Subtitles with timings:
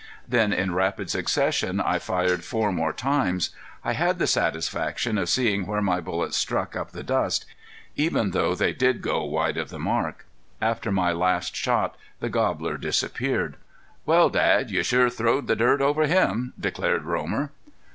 [0.27, 3.51] Then in rapid succession I fired four more times.
[3.83, 7.45] I had the satisfaction of seeing where my bullets struck up the dust,
[7.95, 10.25] even though they did go wide of the mark.
[10.59, 13.57] After my last shot the gobbler disappeared.
[14.03, 17.51] "Well, Dad, you sure throwed the dirt over him!" declared Romer.